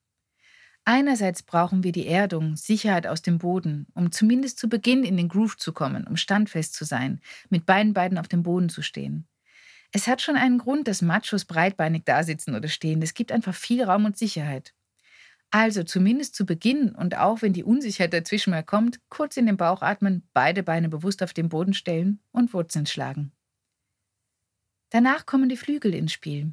Einerseits 0.85 1.43
brauchen 1.43 1.83
wir 1.83 1.91
die 1.91 2.07
Erdung, 2.07 2.57
Sicherheit 2.57 3.09
aus 3.09 3.23
dem 3.23 3.39
Boden, 3.39 3.89
um 3.95 4.13
zumindest 4.13 4.61
zu 4.61 4.69
Beginn 4.69 5.03
in 5.03 5.17
den 5.17 5.29
Groove 5.29 5.57
zu 5.57 5.73
kommen, 5.73 6.07
um 6.07 6.17
standfest 6.17 6.75
zu 6.75 6.85
sein, 6.85 7.21
mit 7.51 7.67
beiden 7.67 7.93
Beinen 7.93 8.19
auf 8.19 8.29
dem 8.29 8.45
Boden 8.45 8.69
zu 8.69 8.83
stehen. 8.83 9.27
Es 9.93 10.07
hat 10.07 10.23
schon 10.23 10.37
einen 10.37 10.59
Grund, 10.59 10.87
dass 10.87 11.03
Machos 11.03 11.45
breitbeinig 11.45 12.05
dasitzen 12.05 12.55
oder 12.55 12.69
stehen. 12.69 13.03
Es 13.03 13.15
gibt 13.15 13.33
einfach 13.33 13.55
viel 13.55 13.83
Raum 13.83 14.05
und 14.05 14.17
Sicherheit. 14.17 14.75
Also 15.51 15.83
zumindest 15.83 16.37
zu 16.37 16.47
Beginn 16.47 16.95
und 16.95 17.17
auch 17.19 17.43
wenn 17.43 17.53
die 17.53 17.65
Unsicherheit 17.65 18.13
dazwischen 18.13 18.51
mal 18.53 18.63
kommt, 18.63 19.01
kurz 19.09 19.37
in 19.37 19.47
den 19.47 19.57
Bauch 19.57 19.83
atmen, 19.83 20.27
beide 20.33 20.63
Beine 20.63 20.89
bewusst 20.89 21.23
auf 21.23 21.35
den 21.35 21.49
Boden 21.49 21.75
stellen 21.75 22.21
und 22.31 22.55
Wurzeln 22.55 22.87
schlagen. 22.87 23.33
Danach 24.93 25.25
kommen 25.25 25.49
die 25.49 25.57
Flügel 25.57 25.95
ins 25.95 26.13
Spiel. 26.13 26.53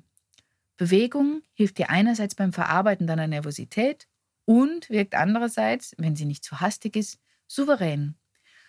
Bewegung 0.77 1.41
hilft 1.55 1.77
dir 1.77 1.89
einerseits 1.89 2.35
beim 2.35 2.53
Verarbeiten 2.53 3.05
deiner 3.05 3.27
Nervosität 3.27 4.07
und 4.45 4.89
wirkt 4.89 5.13
andererseits, 5.13 5.93
wenn 5.97 6.15
sie 6.15 6.23
nicht 6.23 6.45
zu 6.45 6.61
hastig 6.61 6.95
ist, 6.95 7.19
souverän. 7.47 8.15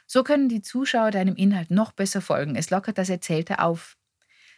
So 0.08 0.24
können 0.24 0.48
die 0.48 0.60
Zuschauer 0.60 1.12
deinem 1.12 1.36
Inhalt 1.36 1.70
noch 1.70 1.92
besser 1.92 2.20
folgen. 2.20 2.56
Es 2.56 2.70
lockert 2.70 2.98
das 2.98 3.10
Erzählte 3.10 3.60
auf. 3.60 3.96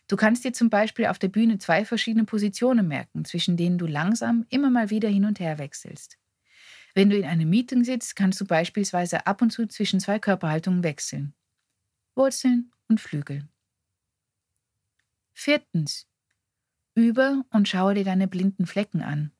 Du 0.09 0.17
kannst 0.17 0.47
dir 0.47 0.55
zum 0.55 0.71
Beispiel 0.71 1.05
auf 1.05 1.19
der 1.19 1.29
Bühne 1.29 1.59
zwei 1.59 1.85
verschiedene 1.85 2.25
Positionen 2.25 2.89
merken, 2.89 3.27
zwischen 3.27 3.59
denen 3.59 3.77
du 3.77 3.85
langsam 3.85 4.47
immer 4.49 4.71
mal 4.71 4.89
wieder 4.89 5.11
hin 5.11 5.27
und 5.27 5.41
her 5.41 5.59
wechselst. 5.59 6.17
Wenn 6.95 7.11
du 7.11 7.19
in 7.19 7.27
einem 7.27 7.51
Meeting 7.51 7.85
sitzt, 7.85 8.17
kannst 8.17 8.41
du 8.41 8.47
beispielsweise 8.47 9.27
ab 9.27 9.43
und 9.43 9.51
zu 9.51 9.67
zwischen 9.67 10.01
zwei 10.01 10.19
Körperhaltungen 10.19 10.83
wechseln. 10.83 11.35
Wurzeln 12.15 12.73
und 12.89 12.99
Flügel. 12.99 13.47
Viertens. 15.35 16.07
Übe 16.95 17.43
und 17.51 17.69
schaue 17.69 17.95
dir 17.95 18.05
deine 18.05 18.29
blinden 18.29 18.67
Flecken 18.67 19.03
an. 19.03 19.33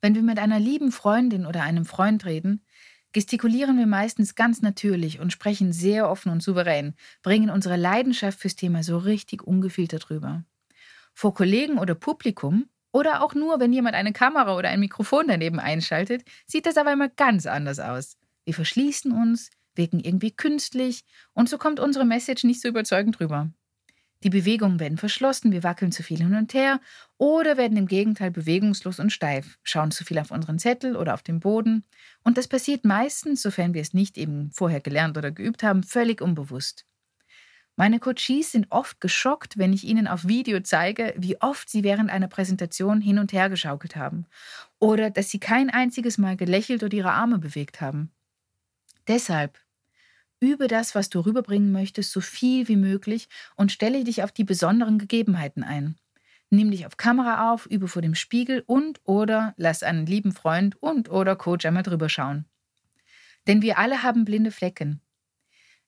Wenn 0.00 0.14
wir 0.14 0.22
mit 0.22 0.38
einer 0.38 0.60
lieben 0.60 0.92
Freundin 0.92 1.46
oder 1.46 1.62
einem 1.62 1.86
Freund 1.86 2.24
reden, 2.24 2.64
gestikulieren 3.12 3.78
wir 3.78 3.86
meistens 3.86 4.34
ganz 4.34 4.60
natürlich 4.60 5.18
und 5.18 5.32
sprechen 5.32 5.72
sehr 5.72 6.10
offen 6.10 6.30
und 6.30 6.42
souverän, 6.42 6.94
bringen 7.22 7.50
unsere 7.50 7.76
Leidenschaft 7.76 8.38
fürs 8.38 8.56
Thema 8.56 8.82
so 8.82 8.98
richtig 8.98 9.42
ungefiltert 9.42 10.10
rüber. 10.10 10.44
Vor 11.14 11.32
Kollegen 11.32 11.78
oder 11.78 11.94
Publikum 11.94 12.68
oder 12.92 13.22
auch 13.22 13.34
nur, 13.34 13.60
wenn 13.60 13.72
jemand 13.72 13.94
eine 13.94 14.12
Kamera 14.12 14.56
oder 14.56 14.68
ein 14.68 14.80
Mikrofon 14.80 15.26
daneben 15.26 15.58
einschaltet, 15.58 16.24
sieht 16.46 16.66
das 16.66 16.76
aber 16.76 16.92
immer 16.92 17.08
ganz 17.08 17.46
anders 17.46 17.80
aus. 17.80 18.18
Wir 18.44 18.54
verschließen 18.54 19.10
uns, 19.10 19.50
wirken 19.74 20.00
irgendwie 20.00 20.32
künstlich 20.32 21.04
und 21.32 21.48
so 21.48 21.58
kommt 21.58 21.80
unsere 21.80 22.04
Message 22.04 22.44
nicht 22.44 22.60
so 22.60 22.68
überzeugend 22.68 23.20
rüber. 23.20 23.50
Die 24.24 24.30
Bewegungen 24.30 24.80
werden 24.80 24.96
verschlossen, 24.96 25.52
wir 25.52 25.62
wackeln 25.62 25.92
zu 25.92 26.02
viel 26.02 26.16
hin 26.16 26.34
und 26.34 26.54
her 26.54 26.80
oder 27.18 27.58
werden 27.58 27.76
im 27.76 27.86
Gegenteil 27.86 28.30
bewegungslos 28.30 28.98
und 28.98 29.12
steif, 29.12 29.58
schauen 29.62 29.90
zu 29.90 30.02
viel 30.02 30.18
auf 30.18 30.30
unseren 30.30 30.58
Zettel 30.58 30.96
oder 30.96 31.12
auf 31.12 31.22
den 31.22 31.40
Boden. 31.40 31.84
Und 32.22 32.38
das 32.38 32.48
passiert 32.48 32.86
meistens, 32.86 33.42
sofern 33.42 33.74
wir 33.74 33.82
es 33.82 33.92
nicht 33.92 34.16
eben 34.16 34.50
vorher 34.50 34.80
gelernt 34.80 35.18
oder 35.18 35.30
geübt 35.30 35.62
haben, 35.62 35.82
völlig 35.82 36.22
unbewusst. 36.22 36.86
Meine 37.76 37.98
Coaches 37.98 38.52
sind 38.52 38.68
oft 38.70 39.00
geschockt, 39.00 39.58
wenn 39.58 39.74
ich 39.74 39.84
ihnen 39.84 40.06
auf 40.06 40.26
Video 40.26 40.60
zeige, 40.60 41.12
wie 41.18 41.40
oft 41.42 41.68
sie 41.68 41.82
während 41.82 42.08
einer 42.08 42.28
Präsentation 42.28 43.02
hin 43.02 43.18
und 43.18 43.32
her 43.32 43.50
geschaukelt 43.50 43.94
haben 43.94 44.26
oder 44.78 45.10
dass 45.10 45.28
sie 45.28 45.40
kein 45.40 45.68
einziges 45.68 46.16
Mal 46.16 46.36
gelächelt 46.36 46.82
oder 46.82 46.96
ihre 46.96 47.12
Arme 47.12 47.38
bewegt 47.38 47.82
haben. 47.82 48.10
Deshalb 49.06 49.58
Übe 50.44 50.68
das, 50.68 50.94
was 50.94 51.08
du 51.08 51.20
rüberbringen 51.20 51.72
möchtest, 51.72 52.12
so 52.12 52.20
viel 52.20 52.68
wie 52.68 52.76
möglich 52.76 53.30
und 53.56 53.72
stelle 53.72 54.04
dich 54.04 54.22
auf 54.22 54.30
die 54.30 54.44
besonderen 54.44 54.98
Gegebenheiten 54.98 55.64
ein. 55.64 55.96
Nimm 56.50 56.70
dich 56.70 56.84
auf 56.84 56.98
Kamera 56.98 57.50
auf, 57.50 57.64
übe 57.64 57.88
vor 57.88 58.02
dem 58.02 58.14
Spiegel 58.14 58.62
und 58.66 59.00
oder 59.04 59.54
lass 59.56 59.82
einen 59.82 60.04
lieben 60.04 60.32
Freund 60.32 60.76
und 60.82 61.08
oder 61.10 61.34
Coach 61.34 61.64
einmal 61.64 61.82
drüber 61.82 62.10
schauen. 62.10 62.44
Denn 63.46 63.62
wir 63.62 63.78
alle 63.78 64.02
haben 64.02 64.26
blinde 64.26 64.50
Flecken. 64.50 65.00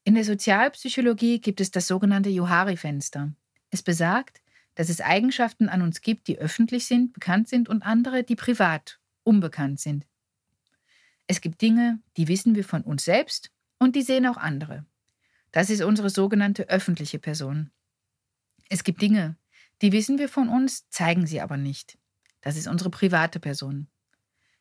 In 0.04 0.14
der 0.14 0.24
Sozialpsychologie 0.24 1.38
gibt 1.38 1.60
es 1.60 1.70
das 1.70 1.86
sogenannte 1.86 2.30
Johari-Fenster. 2.30 3.34
Es 3.68 3.82
besagt, 3.82 4.40
dass 4.74 4.88
es 4.88 5.02
Eigenschaften 5.02 5.68
an 5.68 5.82
uns 5.82 6.00
gibt, 6.00 6.28
die 6.28 6.38
öffentlich 6.38 6.86
sind, 6.86 7.12
bekannt 7.12 7.48
sind 7.48 7.68
und 7.68 7.82
andere, 7.82 8.24
die 8.24 8.36
privat, 8.36 9.00
unbekannt 9.22 9.80
sind. 9.80 10.06
Es 11.26 11.42
gibt 11.42 11.60
Dinge, 11.60 12.00
die 12.16 12.28
wissen 12.28 12.54
wir 12.54 12.64
von 12.64 12.80
uns 12.80 13.04
selbst 13.04 13.50
und 13.86 13.94
die 13.94 14.02
sehen 14.02 14.26
auch 14.26 14.36
andere. 14.36 14.84
Das 15.52 15.70
ist 15.70 15.80
unsere 15.80 16.10
sogenannte 16.10 16.68
öffentliche 16.68 17.20
Person. 17.20 17.70
Es 18.68 18.82
gibt 18.82 19.00
Dinge, 19.00 19.36
die 19.80 19.92
wissen 19.92 20.18
wir 20.18 20.28
von 20.28 20.48
uns, 20.48 20.88
zeigen 20.90 21.24
sie 21.24 21.40
aber 21.40 21.56
nicht. 21.56 21.96
Das 22.40 22.56
ist 22.56 22.66
unsere 22.66 22.90
private 22.90 23.38
Person. 23.38 23.86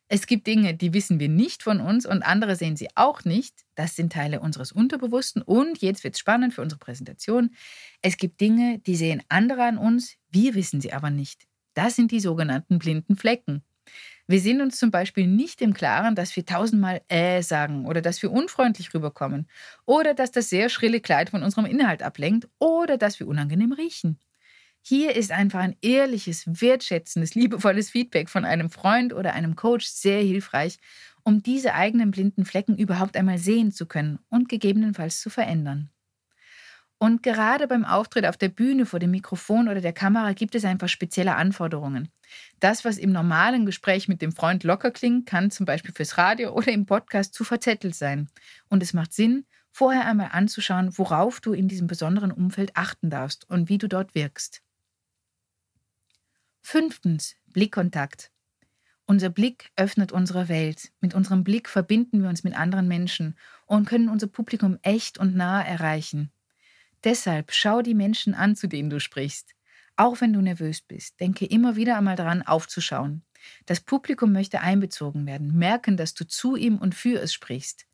Es 0.06 0.28
gibt 0.28 0.46
Dinge, 0.46 0.74
die 0.74 0.92
wissen 0.92 1.18
wir 1.18 1.28
nicht 1.28 1.64
von 1.64 1.80
uns 1.80 2.06
und 2.06 2.22
andere 2.22 2.54
sehen 2.54 2.76
sie 2.76 2.86
auch 2.94 3.24
nicht. 3.24 3.64
Das 3.74 3.96
sind 3.96 4.12
Teile 4.12 4.38
unseres 4.38 4.70
Unterbewussten. 4.70 5.42
Und 5.42 5.78
jetzt 5.78 6.04
wird 6.04 6.14
es 6.14 6.20
spannend 6.20 6.54
für 6.54 6.62
unsere 6.62 6.78
Präsentation. 6.78 7.50
Es 8.02 8.18
gibt 8.18 8.40
Dinge, 8.40 8.78
die 8.78 8.94
sehen 8.94 9.24
andere 9.28 9.64
an 9.64 9.76
uns, 9.76 10.14
wir 10.30 10.54
wissen 10.54 10.80
sie 10.80 10.92
aber 10.92 11.10
nicht. 11.10 11.48
Das 11.74 11.96
sind 11.96 12.12
die 12.12 12.20
sogenannten 12.20 12.78
blinden 12.78 13.16
Flecken. 13.16 13.64
Wir 14.28 14.40
sind 14.40 14.60
uns 14.60 14.76
zum 14.78 14.90
Beispiel 14.90 15.26
nicht 15.26 15.62
im 15.62 15.72
Klaren, 15.72 16.14
dass 16.16 16.34
wir 16.34 16.44
tausendmal 16.44 17.00
äh 17.08 17.42
sagen 17.42 17.86
oder 17.86 18.02
dass 18.02 18.22
wir 18.22 18.32
unfreundlich 18.32 18.92
rüberkommen 18.92 19.48
oder 19.84 20.14
dass 20.14 20.32
das 20.32 20.48
sehr 20.50 20.68
schrille 20.68 21.00
Kleid 21.00 21.30
von 21.30 21.42
unserem 21.44 21.66
Inhalt 21.66 22.02
ablenkt 22.02 22.48
oder 22.58 22.98
dass 22.98 23.20
wir 23.20 23.28
unangenehm 23.28 23.72
riechen. 23.72 24.18
Hier 24.82 25.16
ist 25.16 25.32
einfach 25.32 25.60
ein 25.60 25.76
ehrliches, 25.82 26.44
wertschätzendes, 26.46 27.34
liebevolles 27.34 27.90
Feedback 27.90 28.28
von 28.30 28.44
einem 28.44 28.70
Freund 28.70 29.12
oder 29.12 29.34
einem 29.34 29.56
Coach 29.56 29.86
sehr 29.86 30.20
hilfreich, 30.22 30.78
um 31.24 31.42
diese 31.42 31.74
eigenen 31.74 32.10
blinden 32.12 32.44
Flecken 32.44 32.78
überhaupt 32.78 33.16
einmal 33.16 33.38
sehen 33.38 33.72
zu 33.72 33.86
können 33.86 34.20
und 34.30 34.48
gegebenenfalls 34.48 35.20
zu 35.20 35.30
verändern. 35.30 35.90
Und 36.98 37.22
gerade 37.22 37.68
beim 37.68 37.84
Auftritt 37.84 38.24
auf 38.24 38.38
der 38.38 38.48
Bühne 38.48 38.86
vor 38.86 38.98
dem 38.98 39.10
Mikrofon 39.10 39.68
oder 39.68 39.82
der 39.82 39.92
Kamera 39.92 40.32
gibt 40.32 40.54
es 40.54 40.64
einfach 40.64 40.88
spezielle 40.88 41.36
Anforderungen. 41.36 42.08
Das, 42.58 42.86
was 42.86 42.96
im 42.96 43.12
normalen 43.12 43.66
Gespräch 43.66 44.08
mit 44.08 44.22
dem 44.22 44.32
Freund 44.32 44.64
locker 44.64 44.90
klingt, 44.90 45.26
kann 45.26 45.50
zum 45.50 45.66
Beispiel 45.66 45.92
fürs 45.94 46.16
Radio 46.16 46.52
oder 46.52 46.72
im 46.72 46.86
Podcast 46.86 47.34
zu 47.34 47.44
verzettelt 47.44 47.94
sein. 47.94 48.30
Und 48.68 48.82
es 48.82 48.94
macht 48.94 49.12
Sinn, 49.12 49.44
vorher 49.70 50.06
einmal 50.06 50.30
anzuschauen, 50.32 50.96
worauf 50.96 51.40
du 51.40 51.52
in 51.52 51.68
diesem 51.68 51.86
besonderen 51.86 52.32
Umfeld 52.32 52.74
achten 52.76 53.10
darfst 53.10 53.48
und 53.50 53.68
wie 53.68 53.76
du 53.76 53.88
dort 53.88 54.14
wirkst. 54.14 54.62
Fünftens, 56.62 57.36
Blickkontakt. 57.46 58.32
Unser 59.04 59.28
Blick 59.28 59.70
öffnet 59.76 60.12
unsere 60.12 60.48
Welt. 60.48 60.92
Mit 61.00 61.14
unserem 61.14 61.44
Blick 61.44 61.68
verbinden 61.68 62.22
wir 62.22 62.30
uns 62.30 62.42
mit 62.42 62.58
anderen 62.58 62.88
Menschen 62.88 63.36
und 63.66 63.86
können 63.86 64.08
unser 64.08 64.26
Publikum 64.28 64.78
echt 64.82 65.18
und 65.18 65.36
nah 65.36 65.62
erreichen. 65.62 66.32
Deshalb 67.04 67.52
schau 67.52 67.82
die 67.82 67.94
Menschen 67.94 68.34
an, 68.34 68.56
zu 68.56 68.66
denen 68.66 68.90
du 68.90 69.00
sprichst. 69.00 69.54
Auch 69.96 70.20
wenn 70.20 70.32
du 70.32 70.40
nervös 70.40 70.82
bist, 70.82 71.20
denke 71.20 71.46
immer 71.46 71.76
wieder 71.76 71.96
einmal 71.96 72.16
daran, 72.16 72.42
aufzuschauen. 72.42 73.22
Das 73.64 73.80
Publikum 73.80 74.32
möchte 74.32 74.60
einbezogen 74.60 75.26
werden, 75.26 75.56
merken, 75.56 75.96
dass 75.96 76.14
du 76.14 76.26
zu 76.26 76.56
ihm 76.56 76.78
und 76.78 76.94
für 76.94 77.20
es 77.20 77.32
sprichst. 77.32 77.86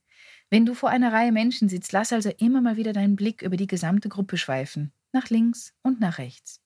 Wenn 0.51 0.67
du 0.67 0.75
vor 0.75 0.91
einer 0.91 1.13
Reihe 1.13 1.33
Menschen 1.33 1.69
sitzt, 1.69 1.93
lass 1.93 2.13
also 2.13 2.31
immer 2.39 2.61
mal 2.61 2.77
wieder 2.77 2.93
deinen 2.93 3.17
Blick 3.17 3.43
über 3.43 3.57
die 3.57 3.67
gesamte 3.67 4.09
Gruppe 4.09 4.37
schweifen, 4.37 4.93
nach 5.13 5.31
links 5.31 5.73
und 5.83 6.01
nach 6.01 6.19
rechts. 6.19 6.61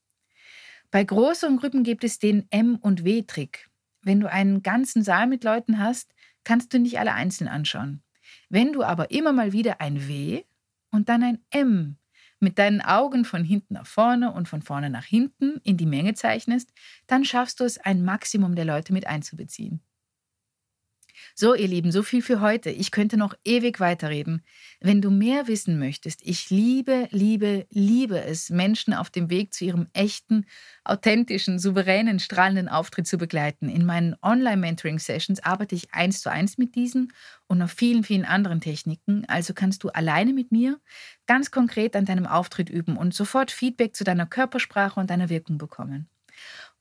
Bei 0.90 1.05
größeren 1.05 1.59
Gruppen 1.59 1.85
gibt 1.85 2.05
es 2.05 2.19
den 2.19 2.47
M- 2.50 2.76
und 2.76 3.05
W-Trick. 3.05 3.69
Wenn 4.02 4.21
du 4.21 4.31
einen 4.31 4.62
ganzen 4.62 5.02
Saal 5.02 5.26
mit 5.26 5.45
Leuten 5.45 5.78
hast, 5.78 6.14
kannst 6.45 6.73
du 6.73 6.78
nicht 6.78 6.99
alle 6.99 7.12
einzeln 7.12 7.49
anschauen. 7.49 8.02
Wenn 8.49 8.73
du 8.73 8.83
aber 8.83 9.11
immer 9.11 9.33
mal 9.33 9.52
wieder 9.52 9.81
ein 9.81 10.09
W 10.09 10.45
und 10.90 11.09
dann 11.09 11.23
ein 11.23 11.38
M 11.50 11.99
mit 12.40 12.59
deinen 12.59 12.81
Augen 12.81 13.25
von 13.25 13.45
hinten 13.45 13.75
nach 13.75 13.87
vorne 13.87 14.33
und 14.33 14.49
von 14.49 14.62
vorne 14.62 14.90
nach 14.90 15.05
hinten 15.05 15.61
in 15.62 15.76
die 15.76 15.87
Menge 15.87 16.14
zeichnest, 16.14 16.73
dann 17.07 17.25
schaffst 17.25 17.61
du 17.61 17.64
es, 17.64 17.78
ein 17.78 18.05
Maximum 18.05 18.55
der 18.55 18.64
Leute 18.64 18.93
mit 18.93 19.07
einzubeziehen. 19.07 19.83
So, 21.38 21.55
ihr 21.55 21.69
Lieben, 21.69 21.93
so 21.93 22.02
viel 22.02 22.23
für 22.23 22.40
heute. 22.40 22.71
Ich 22.71 22.90
könnte 22.90 23.19
noch 23.19 23.35
ewig 23.45 23.78
weiterreden. 23.78 24.43
Wenn 24.81 25.02
du 25.02 25.11
mehr 25.11 25.49
wissen 25.49 25.78
möchtest, 25.78 26.23
ich 26.25 26.49
liebe, 26.49 27.09
liebe, 27.11 27.66
liebe 27.69 28.23
es, 28.25 28.49
Menschen 28.49 28.95
auf 28.95 29.11
dem 29.11 29.28
Weg 29.28 29.52
zu 29.52 29.66
ihrem 29.66 29.87
echten, 29.93 30.47
authentischen, 30.83 31.59
souveränen, 31.59 32.21
strahlenden 32.21 32.71
Auftritt 32.71 33.07
zu 33.07 33.19
begleiten. 33.19 33.69
In 33.69 33.85
meinen 33.85 34.16
Online-Mentoring-Sessions 34.23 35.45
arbeite 35.45 35.75
ich 35.75 35.93
eins 35.93 36.23
zu 36.23 36.31
eins 36.31 36.57
mit 36.57 36.75
diesen 36.75 37.12
und 37.49 37.59
noch 37.59 37.69
vielen, 37.69 38.02
vielen 38.02 38.25
anderen 38.25 38.62
Techniken. 38.62 39.26
Also 39.28 39.52
kannst 39.52 39.85
du 39.85 39.90
alleine 39.90 40.33
mit 40.33 40.52
mir 40.52 40.81
ganz 41.26 41.50
konkret 41.50 41.97
an 41.97 42.07
deinem 42.07 42.26
Auftritt 42.26 42.71
üben 42.71 42.97
und 42.97 43.12
sofort 43.12 43.50
Feedback 43.50 43.95
zu 43.95 44.05
deiner 44.05 44.25
Körpersprache 44.25 44.99
und 44.99 45.11
deiner 45.11 45.28
Wirkung 45.28 45.59
bekommen. 45.59 46.09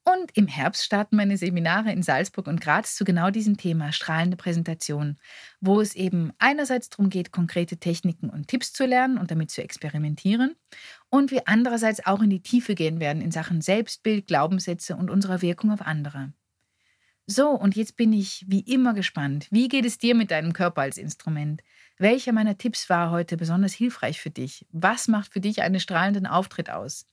Und 0.08 0.38
im 0.38 0.48
Herbst 0.48 0.86
starten 0.86 1.16
meine 1.16 1.36
Seminare 1.36 1.92
in 1.92 2.04
Salzburg 2.04 2.46
und 2.46 2.62
Graz 2.62 2.96
zu 2.96 3.06
genau 3.06 3.32
diesem 3.32 3.58
Thema 3.58 3.92
strahlende 3.92 4.38
Präsentation, 4.38 5.18
wo 5.62 5.82
es 5.82 5.96
eben 5.96 6.32
einerseits 6.38 6.90
darum 6.92 7.10
geht, 7.10 7.32
konkrete 7.32 7.78
Techniken 7.78 8.30
und 8.30 8.48
Tipps 8.48 8.72
zu 8.72 8.86
lernen 8.86 9.18
und 9.18 9.32
damit 9.32 9.50
zu 9.50 9.64
experimentieren 9.64 10.56
und 11.10 11.32
wir 11.32 11.48
andererseits 11.48 12.06
auch 12.06 12.22
in 12.22 12.30
die 12.30 12.44
Tiefe 12.44 12.76
gehen 12.76 13.00
werden 13.00 13.22
in 13.24 13.32
Sachen 13.32 13.62
Selbstbild, 13.62 14.28
Glaubenssätze 14.28 14.96
und 14.96 15.10
unserer 15.10 15.42
Wirkung 15.42 15.72
auf 15.72 15.82
andere. 15.82 16.34
So, 17.28 17.50
und 17.50 17.76
jetzt 17.76 17.98
bin 17.98 18.14
ich 18.14 18.46
wie 18.48 18.60
immer 18.60 18.94
gespannt. 18.94 19.48
Wie 19.50 19.68
geht 19.68 19.86
es 19.86 19.98
dir 19.98 20.14
mit 20.14 20.30
deinem 20.30 20.54
Körper 20.54 20.82
als 20.82 20.98
Instrument? 21.00 21.64
Welcher 21.98 22.34
meiner 22.34 22.58
Tipps 22.58 22.90
war 22.90 23.10
heute 23.10 23.38
besonders 23.38 23.74
hilfreich 23.74 24.20
für 24.20 24.30
dich? 24.30 24.66
Was 24.72 25.08
macht 25.08 25.32
für 25.32 25.40
dich 25.40 25.62
einen 25.62 25.80
strahlenden 25.80 26.28
Auftritt 26.28 26.70
aus? 26.70 27.06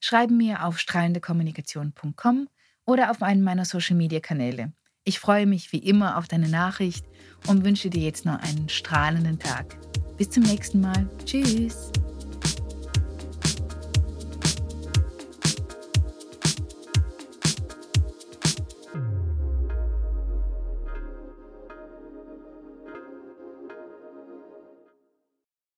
Schreib 0.00 0.30
mir 0.30 0.64
auf 0.64 0.78
strahlendekommunikation.com 0.78 2.48
oder 2.86 3.10
auf 3.10 3.22
einen 3.22 3.42
meiner 3.42 3.66
Social 3.66 3.96
Media 3.96 4.20
Kanäle. 4.20 4.72
Ich 5.04 5.18
freue 5.18 5.46
mich 5.46 5.72
wie 5.72 5.78
immer 5.78 6.16
auf 6.16 6.28
deine 6.28 6.48
Nachricht 6.48 7.04
und 7.46 7.64
wünsche 7.64 7.90
dir 7.90 8.02
jetzt 8.02 8.24
noch 8.24 8.38
einen 8.40 8.68
strahlenden 8.68 9.38
Tag. 9.38 9.76
Bis 10.16 10.30
zum 10.30 10.44
nächsten 10.44 10.80
Mal. 10.80 11.08
Tschüss. 11.24 11.90